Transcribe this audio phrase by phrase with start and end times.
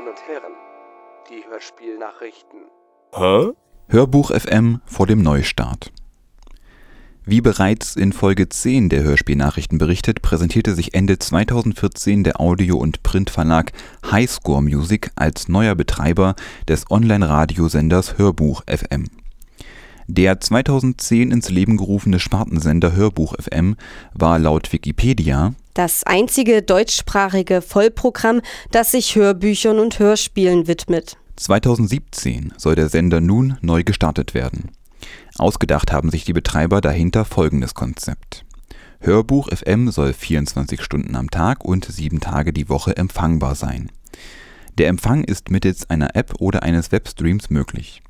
[0.00, 0.52] Damen und Herren,
[1.28, 2.60] die Hörspielnachrichten.
[3.14, 3.52] Hä?
[3.88, 5.92] Hörbuch FM vor dem Neustart.
[7.26, 13.02] Wie bereits in Folge 10 der Hörspielnachrichten berichtet, präsentierte sich Ende 2014 der Audio- und
[13.02, 13.72] Printverlag
[14.10, 16.34] Highscore Music als neuer Betreiber
[16.66, 19.04] des Online-Radiosenders Hörbuch FM.
[20.06, 23.76] Der 2010 ins Leben gerufene Spartensender Hörbuch FM
[24.14, 31.16] war laut Wikipedia das einzige deutschsprachige Vollprogramm, das sich Hörbüchern und Hörspielen widmet.
[31.36, 34.70] 2017 soll der Sender nun neu gestartet werden.
[35.38, 38.44] Ausgedacht haben sich die Betreiber dahinter folgendes Konzept.
[39.00, 43.90] Hörbuch FM soll 24 Stunden am Tag und sieben Tage die Woche empfangbar sein.
[44.76, 48.02] Der Empfang ist mittels einer App oder eines Webstreams möglich.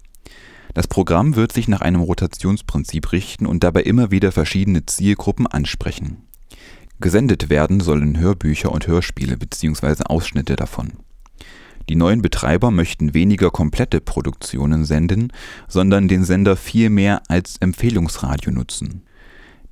[0.75, 6.25] Das Programm wird sich nach einem Rotationsprinzip richten und dabei immer wieder verschiedene Zielgruppen ansprechen.
[7.01, 10.05] Gesendet werden sollen Hörbücher und Hörspiele bzw.
[10.05, 10.93] Ausschnitte davon.
[11.89, 15.33] Die neuen Betreiber möchten weniger komplette Produktionen senden,
[15.67, 19.03] sondern den Sender vielmehr als Empfehlungsradio nutzen.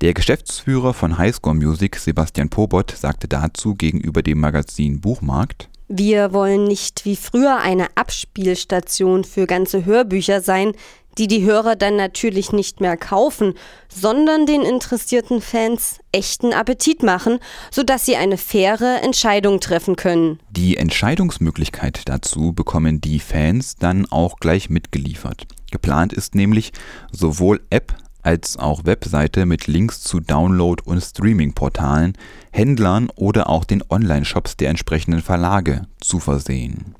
[0.01, 6.65] Der Geschäftsführer von Highscore Music, Sebastian Pobot, sagte dazu gegenüber dem Magazin Buchmarkt wir wollen
[6.65, 10.73] nicht wie früher eine Abspielstation für ganze Hörbücher sein,
[11.19, 13.53] die die Hörer dann natürlich nicht mehr kaufen,
[13.93, 17.39] sondern den interessierten Fans echten Appetit machen,
[17.71, 20.39] sodass sie eine faire Entscheidung treffen können.
[20.49, 25.45] Die Entscheidungsmöglichkeit dazu bekommen die Fans dann auch gleich mitgeliefert.
[25.71, 26.71] Geplant ist nämlich
[27.11, 32.13] sowohl App als auch Webseite mit Links zu Download- und Streaming-Portalen,
[32.51, 36.95] Händlern oder auch den Online-Shops der entsprechenden Verlage zu versehen.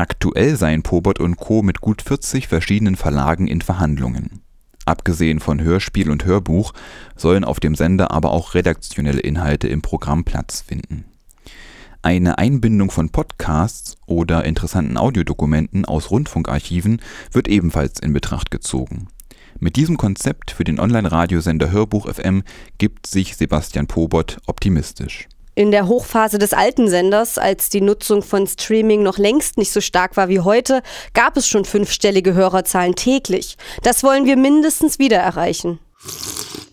[0.00, 1.62] Aktuell seien und Co.
[1.62, 4.40] mit gut 40 verschiedenen Verlagen in Verhandlungen.
[4.86, 6.72] Abgesehen von Hörspiel und Hörbuch
[7.16, 11.04] sollen auf dem Sender aber auch redaktionelle Inhalte im Programm Platz finden.
[12.00, 19.08] Eine Einbindung von Podcasts oder interessanten Audiodokumenten aus Rundfunkarchiven wird ebenfalls in Betracht gezogen
[19.58, 22.44] mit diesem Konzept für den Online-Radiosender Hörbuch FM
[22.78, 25.28] gibt sich Sebastian Pobot optimistisch.
[25.60, 29.82] In der Hochphase des alten Senders, als die Nutzung von Streaming noch längst nicht so
[29.82, 30.82] stark war wie heute,
[31.12, 33.58] gab es schon fünfstellige Hörerzahlen täglich.
[33.82, 35.78] Das wollen wir mindestens wieder erreichen.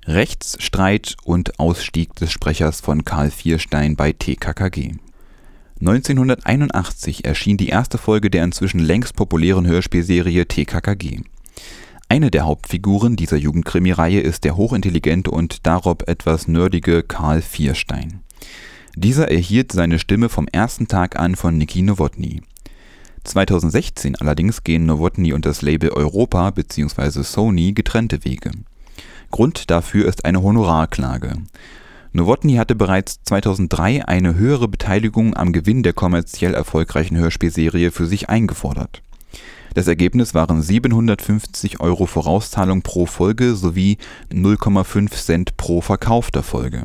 [0.06, 4.94] Rechtsstreit und Ausstieg des Sprechers von Karl Vierstein bei TKKG.
[5.82, 11.24] 1981 erschien die erste Folge der inzwischen längst populären Hörspielserie TKKG.
[12.08, 18.24] Eine der Hauptfiguren dieser Jugendkrimireihe ist der hochintelligente und darob etwas nerdige Karl Vierstein.
[19.00, 22.42] Dieser erhielt seine Stimme vom ersten Tag an von Niki Nowotny.
[23.26, 27.22] 2016 allerdings gehen Nowotny und das Label Europa bzw.
[27.22, 28.50] Sony getrennte Wege.
[29.30, 31.34] Grund dafür ist eine Honorarklage.
[32.12, 38.30] Nowotny hatte bereits 2003 eine höhere Beteiligung am Gewinn der kommerziell erfolgreichen Hörspielserie für sich
[38.30, 39.04] eingefordert
[39.78, 44.00] das Ergebnis waren 750 Euro Vorauszahlung pro Folge sowie
[44.34, 46.82] 0,5 Cent pro verkaufter Folge.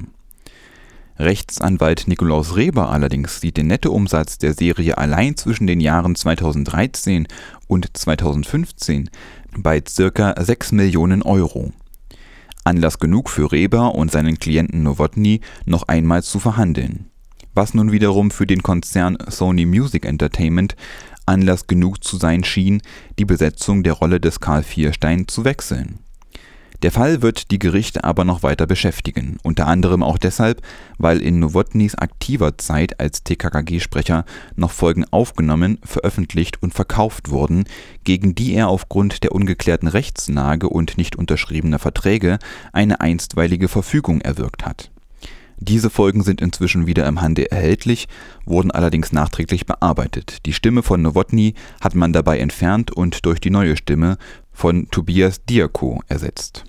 [1.23, 7.29] Rechtsanwalt Nikolaus Reber allerdings sieht den Nettoumsatz der Serie allein zwischen den Jahren 2013
[7.69, 9.09] und 2015
[9.57, 10.35] bei ca.
[10.37, 11.73] 6 Millionen Euro.
[12.65, 17.07] Anlass genug für Reber und seinen Klienten Nowotny noch einmal zu verhandeln.
[17.55, 20.75] Was nun wiederum für den Konzern Sony Music Entertainment
[21.25, 22.83] Anlass genug zu sein schien,
[23.21, 26.01] die Besetzung der Rolle des Karl Vierstein zu wechseln.
[26.83, 30.63] Der Fall wird die Gerichte aber noch weiter beschäftigen, unter anderem auch deshalb,
[30.99, 34.25] weil in Nowotnys aktiver Zeit als TKKG-Sprecher
[34.57, 37.65] noch Folgen aufgenommen, veröffentlicht und verkauft wurden,
[38.03, 42.41] gegen die er aufgrund der ungeklärten Rechtslage und nicht unterschriebener Verträge
[42.73, 44.91] eine einstweilige Verfügung erwirkt hat
[45.63, 48.09] diese Folgen sind inzwischen wieder im Handel erhältlich,
[48.45, 50.45] wurden allerdings nachträglich bearbeitet.
[50.45, 54.19] Die Stimme von Nowotny hat man dabei entfernt und durch die neue Stimme
[54.51, 56.65] von Tobias Diako ersetzt.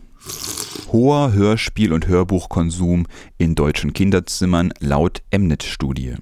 [0.94, 3.08] Hoher Hörspiel- und Hörbuchkonsum
[3.40, 6.18] in deutschen Kinderzimmern laut Mnet-Studie.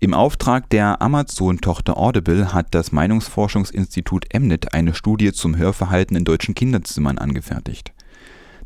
[0.00, 6.54] Im Auftrag der Amazon-Tochter Audible hat das Meinungsforschungsinstitut Mnet eine Studie zum Hörverhalten in deutschen
[6.54, 7.94] Kinderzimmern angefertigt.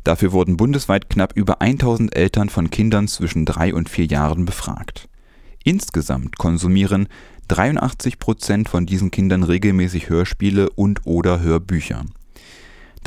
[0.03, 5.07] Dafür wurden bundesweit knapp über 1000 Eltern von Kindern zwischen drei und vier Jahren befragt.
[5.63, 7.07] Insgesamt konsumieren
[7.47, 12.03] 83 Prozent von diesen Kindern regelmäßig Hörspiele und/oder Hörbücher.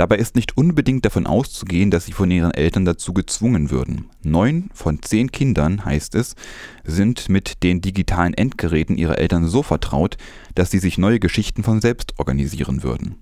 [0.01, 4.07] Dabei ist nicht unbedingt davon auszugehen, dass sie von ihren Eltern dazu gezwungen würden.
[4.23, 6.37] Neun von zehn Kindern, heißt es,
[6.85, 10.17] sind mit den digitalen Endgeräten ihrer Eltern so vertraut,
[10.55, 13.17] dass sie sich neue Geschichten von selbst organisieren würden.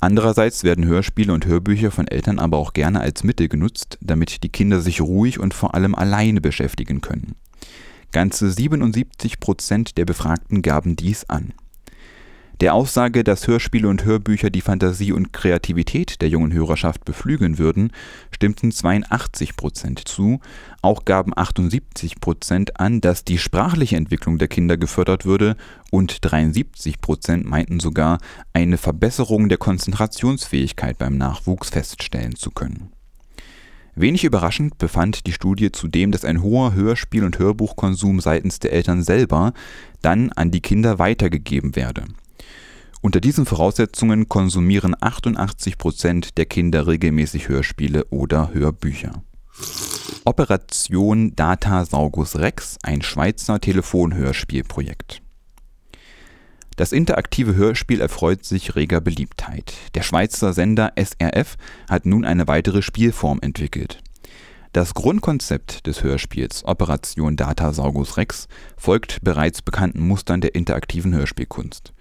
[0.00, 4.48] Andererseits werden Hörspiele und Hörbücher von Eltern aber auch gerne als Mittel genutzt, damit die
[4.48, 7.36] Kinder sich ruhig und vor allem alleine beschäftigen können.
[8.10, 11.52] Ganze 77 Prozent der Befragten gaben dies an.
[12.60, 17.92] Der Aussage, dass Hörspiele und Hörbücher die Fantasie und Kreativität der jungen Hörerschaft beflügeln würden,
[18.32, 20.40] stimmten 82 Prozent zu,
[20.82, 25.56] auch gaben 78 Prozent an, dass die sprachliche Entwicklung der Kinder gefördert würde
[25.92, 28.18] und 73 Prozent meinten sogar,
[28.52, 32.90] eine Verbesserung der Konzentrationsfähigkeit beim Nachwuchs feststellen zu können.
[33.94, 39.04] Wenig überraschend befand die Studie zudem, dass ein hoher Hörspiel- und Hörbuchkonsum seitens der Eltern
[39.04, 39.52] selber
[40.02, 42.02] dann an die Kinder weitergegeben werde
[43.00, 49.22] unter diesen Voraussetzungen konsumieren 88 Prozent der Kinder regelmäßig Hörspiele oder Hörbücher.
[50.24, 55.22] Operation Data Saugus Rex, ein Schweizer Telefonhörspielprojekt.
[56.76, 59.74] Das interaktive Hörspiel erfreut sich reger Beliebtheit.
[59.94, 61.56] Der Schweizer Sender SRF
[61.90, 64.00] hat nun eine weitere Spielform entwickelt.
[64.72, 71.94] Das Grundkonzept des Hörspiels Operation Data Saugus Rex folgt bereits bekannten Mustern der interaktiven Hörspielkunst.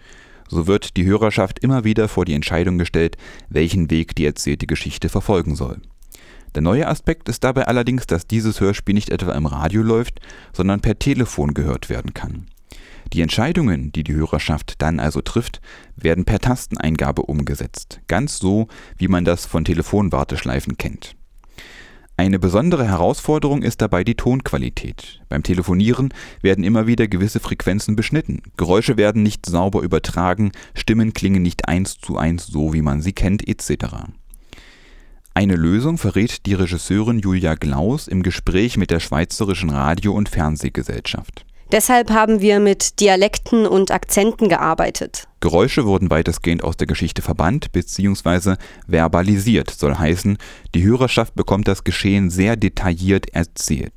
[0.47, 3.17] So wird die Hörerschaft immer wieder vor die Entscheidung gestellt,
[3.49, 5.81] welchen Weg die erzählte Geschichte verfolgen soll.
[6.55, 10.19] Der neue Aspekt ist dabei allerdings, dass dieses Hörspiel nicht etwa im Radio läuft,
[10.53, 12.47] sondern per Telefon gehört werden kann.
[13.13, 15.61] Die Entscheidungen, die die Hörerschaft dann also trifft,
[15.95, 18.67] werden per Tasteneingabe umgesetzt, ganz so,
[18.97, 21.15] wie man das von Telefonwarteschleifen kennt.
[22.19, 25.21] Eine besondere Herausforderung ist dabei die Tonqualität.
[25.29, 26.11] Beim Telefonieren
[26.41, 31.99] werden immer wieder gewisse Frequenzen beschnitten, Geräusche werden nicht sauber übertragen, Stimmen klingen nicht eins
[31.99, 34.07] zu eins so, wie man sie kennt, etc.
[35.35, 41.45] Eine Lösung verrät die Regisseurin Julia Glaus im Gespräch mit der Schweizerischen Radio- und Fernsehgesellschaft.
[41.71, 45.27] Deshalb haben wir mit Dialekten und Akzenten gearbeitet.
[45.41, 48.55] Geräusche wurden weitestgehend aus der Geschichte verbannt bzw.
[48.87, 50.37] verbalisiert, soll heißen,
[50.73, 53.93] die Hörerschaft bekommt das Geschehen sehr detailliert erzählt.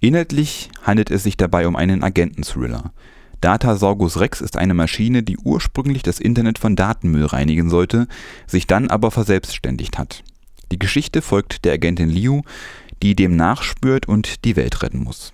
[0.00, 2.92] Inhaltlich handelt es sich dabei um einen Agenten-Thriller.
[3.40, 8.08] Data Sorgus Rex ist eine Maschine, die ursprünglich das Internet von Datenmüll reinigen sollte,
[8.46, 10.22] sich dann aber verselbstständigt hat.
[10.70, 12.42] Die Geschichte folgt der Agentin Liu,
[13.02, 15.32] die dem nachspürt und die Welt retten muss.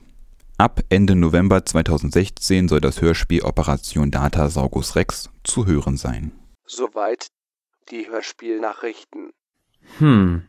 [0.56, 6.31] Ab Ende November 2016 soll das Hörspiel Operation Data Saugus Rex zu hören sein.
[6.65, 7.27] Soweit
[7.91, 9.33] die Hörspielnachrichten.
[9.99, 10.47] Hm.